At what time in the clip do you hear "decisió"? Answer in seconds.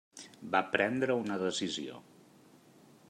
1.43-2.01